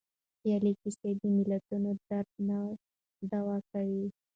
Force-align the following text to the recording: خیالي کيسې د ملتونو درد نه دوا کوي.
خیالي 0.39 0.73
کيسې 0.81 1.11
د 1.21 1.23
ملتونو 1.35 1.89
درد 2.07 2.29
نه 2.47 2.59
دوا 3.31 3.57
کوي. 3.71 4.05